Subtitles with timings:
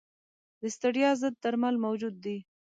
[0.61, 2.37] د ستړیا ضد درمل موجود دي.